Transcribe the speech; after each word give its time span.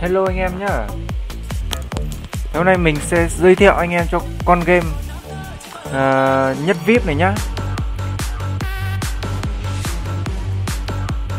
Hello 0.00 0.24
anh 0.26 0.36
em 0.36 0.58
nhá. 0.58 0.86
Hôm 2.54 2.64
nay 2.64 2.78
mình 2.78 2.96
sẽ 3.06 3.28
giới 3.28 3.54
thiệu 3.54 3.74
anh 3.74 3.90
em 3.90 4.06
cho 4.10 4.20
con 4.44 4.60
game 4.60 4.86
uh, 5.86 6.66
nhất 6.66 6.76
VIP 6.86 7.06
này 7.06 7.14
nhá. 7.14 7.34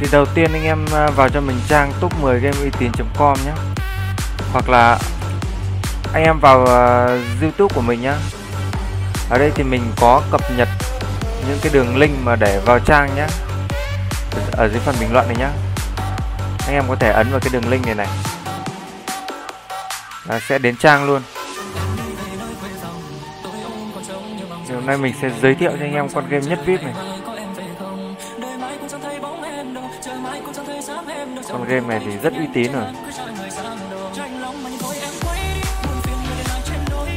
Thì 0.00 0.06
đầu 0.12 0.26
tiên 0.34 0.52
anh 0.52 0.64
em 0.64 0.84
ờ, 0.92 1.10
vào 1.16 1.28
cho 1.28 1.40
mình 1.40 1.56
trang 1.68 1.92
top 2.00 2.12
10 2.20 2.40
game 2.40 2.56
uy 2.62 2.70
tín.com 2.78 3.38
nhé 3.44 3.52
Hoặc 4.52 4.68
là 4.68 4.98
anh 6.12 6.24
em 6.24 6.40
vào 6.40 6.62
uh, 6.62 7.42
youtube 7.42 7.74
của 7.74 7.80
mình 7.80 8.00
nhá. 8.02 8.16
Ở 9.30 9.38
đây 9.38 9.52
thì 9.54 9.62
mình 9.62 9.82
có 10.00 10.22
cập 10.30 10.40
nhật 10.56 10.68
những 11.48 11.58
cái 11.62 11.72
đường 11.72 11.96
link 11.96 12.14
mà 12.24 12.36
để 12.36 12.60
vào 12.64 12.78
trang 12.78 13.10
nhá. 13.16 13.26
Ở 14.52 14.68
dưới 14.68 14.80
phần 14.80 14.94
bình 15.00 15.12
luận 15.12 15.26
này 15.26 15.36
nhá. 15.36 15.50
Anh 16.66 16.74
em 16.74 16.84
có 16.88 16.96
thể 16.96 17.10
ấn 17.10 17.30
vào 17.30 17.40
cái 17.40 17.50
đường 17.52 17.70
link 17.70 17.86
này 17.86 17.94
này. 17.94 18.08
Là 20.24 20.40
sẽ 20.48 20.58
đến 20.58 20.76
trang 20.76 21.06
luôn. 21.06 21.22
Thì 24.68 24.74
hôm 24.74 24.86
nay 24.86 24.96
mình 24.96 25.14
sẽ 25.22 25.30
giới 25.42 25.54
thiệu 25.54 25.70
cho 25.70 25.84
anh 25.84 25.94
em 25.94 26.08
con 26.08 26.28
game 26.28 26.46
nhất 26.46 26.58
vip 26.66 26.82
này. 26.82 26.94
Con 31.48 31.64
game 31.68 31.86
này 31.88 32.00
thì 32.04 32.18
rất 32.22 32.32
uy 32.32 32.46
tín 32.54 32.72
rồi. 32.72 32.84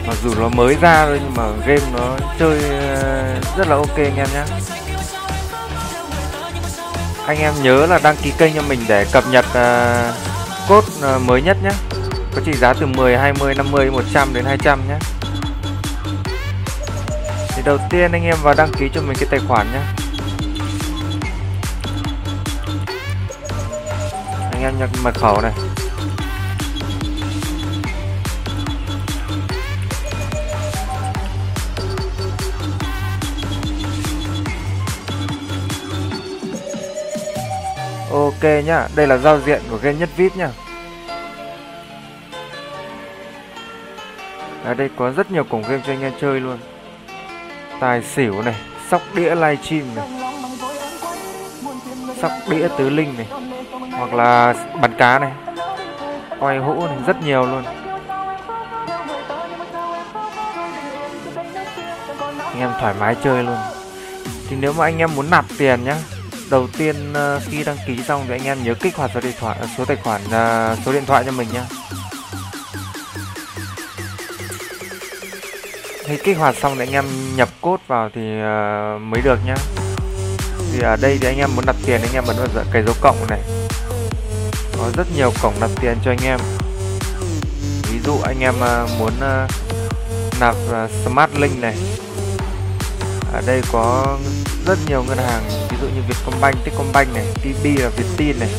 Mặc 0.07 0.17
dù 0.23 0.35
nó 0.39 0.49
mới 0.49 0.75
ra 0.81 1.05
thôi, 1.05 1.19
nhưng 1.23 1.33
mà 1.35 1.43
game 1.65 1.91
nó 1.93 2.17
chơi 2.39 2.59
ờ, 2.79 3.39
rất 3.57 3.67
là 3.67 3.75
ok 3.75 3.95
anh 3.95 4.15
em 4.15 4.27
nhé 4.33 4.43
anh 7.29 7.39
em 7.39 7.53
nhớ 7.63 7.85
là 7.85 7.99
đăng 8.03 8.15
ký 8.15 8.33
kênh 8.37 8.53
cho 8.55 8.61
mình 8.61 8.79
để 8.87 9.05
cập 9.11 9.23
nhật 9.31 9.45
uh, 9.49 10.15
cốt 10.69 10.83
uh, 11.15 11.21
mới 11.21 11.41
nhất 11.41 11.57
nhé. 11.63 11.69
Có 12.35 12.41
trị 12.45 12.53
giá 12.53 12.73
từ 12.73 12.85
10, 12.85 13.17
20, 13.17 13.55
50, 13.55 13.91
100 13.91 14.33
đến 14.33 14.45
200 14.45 14.79
nhé. 14.87 14.97
Thì 17.49 17.61
đầu 17.65 17.77
tiên 17.89 18.11
anh 18.11 18.23
em 18.23 18.37
vào 18.41 18.53
đăng 18.57 18.71
ký 18.71 18.89
cho 18.93 19.01
mình 19.01 19.17
cái 19.19 19.27
tài 19.31 19.39
khoản 19.47 19.67
nhé. 19.73 19.79
Anh 24.51 24.61
em 24.61 24.79
nhập 24.79 24.89
mật 25.03 25.15
khẩu 25.15 25.41
này. 25.41 25.51
Ok 38.41 38.65
nhá, 38.65 38.87
đây 38.95 39.07
là 39.07 39.17
giao 39.17 39.39
diện 39.39 39.61
của 39.69 39.77
game 39.77 39.97
nhất 39.97 40.09
VIP 40.17 40.35
nhá. 40.35 40.49
Ở 44.63 44.73
đây 44.73 44.89
có 44.97 45.11
rất 45.11 45.31
nhiều 45.31 45.43
cổng 45.43 45.61
game 45.61 45.81
cho 45.85 45.93
anh 45.93 46.01
em 46.01 46.13
chơi 46.21 46.39
luôn. 46.39 46.57
Tài 47.79 48.03
xỉu 48.03 48.41
này 48.41 48.55
sóc 48.91 49.01
đĩa 49.13 49.35
livestream 49.35 49.95
này 49.95 50.07
sóc 52.21 52.31
đĩa 52.49 52.67
tứ 52.77 52.89
linh 52.89 53.13
này 53.17 53.27
hoặc 53.91 54.13
là 54.13 54.53
bắn 54.81 54.93
cá 54.97 55.19
này 55.19 55.31
quay 56.39 56.57
hũ 56.57 56.87
này 56.87 56.97
rất 57.07 57.23
nhiều 57.23 57.45
luôn. 57.45 57.63
Anh 62.43 62.59
em 62.59 62.71
thoải 62.79 62.93
mái 62.99 63.15
chơi 63.23 63.43
luôn. 63.43 63.57
Thì 64.49 64.55
nếu 64.59 64.73
mà 64.73 64.85
anh 64.85 64.97
em 64.97 65.09
muốn 65.15 65.29
nạp 65.29 65.45
tiền 65.57 65.83
nhá 65.83 65.95
đầu 66.49 66.67
tiên 66.77 67.13
ờ, 67.13 67.41
khi 67.49 67.63
đăng 67.63 67.77
ký 67.87 67.97
xong 68.07 68.25
thì 68.27 68.33
anh 68.33 68.43
em 68.43 68.63
nhớ 68.63 68.73
kích 68.73 68.95
hoạt 68.95 69.11
số 69.13 69.21
điện 69.21 69.33
thoại 69.39 69.57
số 69.77 69.85
tài 69.85 69.97
khoản 69.97 70.21
ờ, 70.31 70.75
số 70.85 70.93
điện 70.93 71.05
thoại 71.05 71.23
cho 71.25 71.31
mình 71.31 71.47
nhá. 71.53 71.65
Khi 76.09 76.17
kích 76.23 76.37
hoạt 76.37 76.55
xong 76.61 76.75
thì 76.75 76.81
anh 76.83 76.91
em 76.91 77.05
nhập 77.35 77.49
cốt 77.61 77.79
vào 77.87 78.09
thì 78.15 78.21
uh, 78.21 79.01
mới 79.01 79.21
được 79.21 79.39
nhá. 79.45 79.55
Thì 80.73 80.81
ở 80.81 80.95
đây 80.95 81.17
thì 81.21 81.27
anh 81.27 81.37
em 81.37 81.49
muốn 81.55 81.65
đặt 81.65 81.75
tiền 81.85 82.01
anh 82.01 82.13
em 82.13 82.23
ấn 82.27 82.35
vào 82.53 82.65
cái 82.71 82.83
dấu 82.83 82.95
cộng 83.01 83.27
này. 83.29 83.39
Có 84.77 84.91
rất 84.97 85.07
nhiều 85.15 85.33
cổng 85.41 85.53
đặt 85.61 85.69
tiền 85.81 85.97
cho 86.05 86.11
anh 86.11 86.23
em. 86.23 86.39
Ví 87.91 87.99
dụ 88.05 88.19
anh 88.23 88.39
em 88.39 88.55
uh, 88.55 88.89
muốn 88.99 89.13
uh, 89.17 89.51
nạp 90.39 90.55
uh, 90.55 90.89
smart 91.05 91.31
link 91.35 91.61
này 91.61 91.75
ở 93.39 93.45
đây 93.45 93.61
có 93.71 94.17
rất 94.65 94.77
nhiều 94.87 95.03
ngân 95.03 95.17
hàng 95.17 95.43
ví 95.69 95.77
dụ 95.81 95.87
như 95.87 96.01
Vietcombank, 96.07 96.55
Techcombank 96.65 97.13
này, 97.13 97.25
TP 97.35 97.81
là 97.81 97.89
Vietin 97.89 98.39
này. 98.39 98.49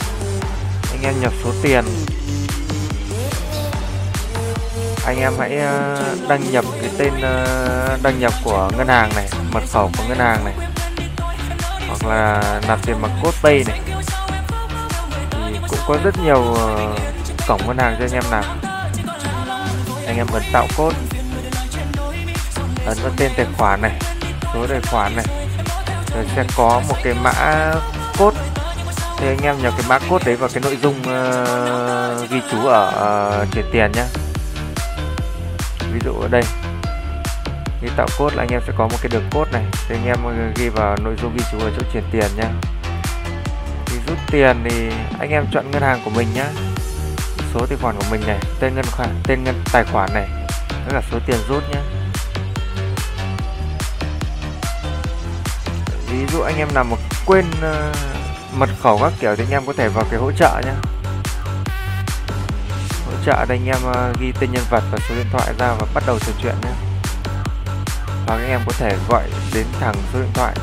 Anh 0.91 1.03
em 1.03 1.21
nhập 1.21 1.33
số 1.45 1.51
tiền. 1.63 1.85
Anh 5.07 5.21
em 5.21 5.33
hãy 5.39 5.59
ờ, 5.59 6.03
đăng 6.29 6.53
nhập 6.53 6.65
cái 6.81 6.91
tên 6.99 7.13
ờ, 7.23 7.99
đăng 8.03 8.21
nhập 8.21 8.33
của 8.45 8.71
ngân 8.79 8.89
hàng 8.89 9.11
này 9.17 9.29
mật 9.53 9.63
khẩu 9.73 9.91
của 9.99 10.05
ngân 10.09 10.19
hàng 10.19 10.45
này. 10.45 10.55
Hoặc 11.89 12.07
là 12.07 12.43
nạp 12.69 12.87
tiền 12.87 12.97
bằng 13.03 13.21
code 13.23 13.39
pay 13.43 13.65
này. 13.67 13.81
Thì 15.31 15.59
cũng 15.69 15.79
có 15.87 15.99
rất 16.05 16.15
nhiều 16.25 16.55
ờ, 16.55 16.97
cổng 17.49 17.67
ngân 17.67 17.79
hàng 17.79 17.97
cho 17.99 18.05
anh 18.05 18.13
em 18.13 18.25
nạp. 18.31 18.45
Anh 20.07 20.17
em 20.17 20.27
ấn 20.33 20.43
tạo 20.53 20.67
code. 20.77 20.97
Ấn 22.87 22.99
vào 23.03 23.13
tên 23.17 23.33
tài 23.37 23.47
khoản 23.59 23.83
này 23.83 23.99
số 24.55 24.67
tài 24.67 24.81
khoản 24.81 25.17
này. 25.17 25.27
Rồi 26.15 26.25
sẽ 26.37 26.45
có 26.57 26.83
một 26.89 26.97
cái 27.05 27.15
mã 27.23 27.33
cốt 28.19 28.33
thì 29.17 29.27
anh 29.27 29.39
em 29.43 29.63
nhập 29.63 29.75
cái 29.79 29.87
mã 29.89 29.99
cốt 30.11 30.23
đấy 30.25 30.37
vào 30.37 30.49
cái 30.55 30.63
nội 30.63 30.79
dung 30.83 31.01
uh, 31.01 32.31
ghi 32.31 32.41
chú 32.51 32.67
ở 32.67 32.91
ờ, 32.91 33.43
uh, 33.43 33.55
chuyển 33.55 33.65
tiền 33.73 33.93
nhé 33.93 34.05
ví 35.93 36.01
dụ 36.05 36.13
ở 36.13 36.29
đây. 36.29 36.43
Khi 37.81 37.89
tạo 37.97 38.07
cốt 38.19 38.35
là 38.35 38.43
anh 38.43 38.49
em 38.53 38.61
sẽ 38.67 38.73
có 38.79 38.89
một 38.89 38.97
cái 39.03 39.11
đường 39.13 39.29
cốt 39.31 39.45
này. 39.53 39.65
Thì 39.89 39.95
anh 39.95 40.07
em 40.07 40.53
ghi 40.57 40.69
vào 40.69 40.97
nội 41.05 41.15
dung 41.23 41.37
ghi 41.37 41.45
chú 41.53 41.59
ở 41.59 41.71
chỗ 41.77 41.83
chuyển 41.93 42.05
tiền 42.13 42.31
nhá. 42.37 42.51
Thì 43.87 43.97
rút 44.07 44.19
tiền 44.31 44.57
thì 44.65 44.91
anh 45.19 45.31
em 45.31 45.47
chọn 45.53 45.71
ngân 45.71 45.83
hàng 45.83 46.01
của 46.05 46.11
mình 46.11 46.29
nhá. 46.35 46.47
Số 47.55 47.67
tài 47.67 47.79
khoản 47.83 47.97
của 47.97 48.07
mình 48.11 48.21
này 48.27 48.39
tên 48.61 48.75
ngân 48.75 48.85
khoản 48.93 49.09
tên 49.25 49.45
ngân 49.45 49.63
tài 49.73 49.85
khoản 49.85 50.11
này. 50.15 50.29
Đó 50.71 50.95
là 50.95 51.03
số 51.13 51.19
tiền 51.27 51.39
rút 51.49 51.63
nhá. 51.71 51.81
Ví 56.11 56.27
dụ 56.33 56.41
anh 56.41 56.57
em 56.57 56.69
nào 56.75 56.85
mà 56.85 56.97
quên 57.27 57.45
uh, 57.51 57.97
mật 58.55 58.69
khẩu 58.83 58.99
các 58.99 59.13
kiểu 59.21 59.37
thì 59.37 59.45
anh 59.45 59.51
em 59.51 59.67
có 59.67 59.73
thể 59.73 59.89
vào 59.89 60.05
cái 60.11 60.21
hỗ 60.21 60.33
trợ 60.33 60.61
nhé, 60.65 60.73
hỗ 63.07 63.13
trợ 63.27 63.45
đây 63.49 63.59
anh 63.59 63.67
em 63.67 63.91
uh, 63.91 64.21
ghi 64.21 64.33
tên 64.41 64.53
nhân 64.53 64.65
vật 64.71 64.83
và 64.91 64.99
số 65.09 65.15
điện 65.15 65.27
thoại 65.33 65.53
ra 65.59 65.75
và 65.79 65.87
bắt 65.95 66.03
đầu 66.07 66.19
trò 66.19 66.33
chuyện 66.43 66.55
nhé 66.63 66.71
và 68.27 68.39
các 68.39 68.47
em 68.49 68.61
có 68.67 68.73
thể 68.79 68.97
gọi 69.09 69.23
đến 69.55 69.67
thẳng 69.81 69.95
số 70.13 70.19
điện 70.19 70.31
thoại. 70.35 70.55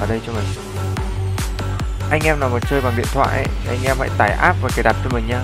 Ở 0.00 0.06
đây 0.06 0.20
cho 0.26 0.32
mình. 0.32 0.44
Anh 2.10 2.20
em 2.24 2.40
nào 2.40 2.48
mà 2.48 2.58
chơi 2.70 2.80
bằng 2.80 2.96
điện 2.96 3.06
thoại 3.12 3.36
ấy, 3.36 3.46
anh 3.68 3.82
em 3.84 3.96
hãy 4.00 4.08
tải 4.18 4.30
app 4.30 4.62
và 4.62 4.68
cài 4.76 4.82
đặt 4.82 4.96
cho 5.04 5.10
mình 5.10 5.26
nhá. 5.28 5.40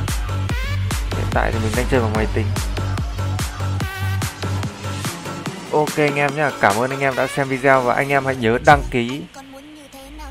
Hiện 1.11 1.27
tại 1.35 1.53
thì 1.53 1.59
mình 1.63 1.73
đang 1.77 1.87
chơi 1.91 2.01
bằng 2.01 2.13
máy 2.13 2.27
tính 2.35 2.47
ok 5.73 5.97
anh 5.97 6.17
em 6.17 6.37
nhé 6.37 6.51
cảm 6.61 6.77
ơn 6.77 6.91
anh 6.91 7.01
em 7.01 7.15
đã 7.17 7.27
xem 7.27 7.49
video 7.49 7.83
và 7.83 7.95
anh 7.95 8.09
em 8.09 8.25
hãy 8.25 8.37
nhớ 8.37 8.59
đăng 8.65 8.83
ký 8.91 9.23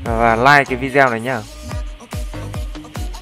và 0.04 0.36
like 0.36 0.64
cái 0.64 0.76
video 0.76 1.10
này 1.10 1.20
nhá. 1.20 1.42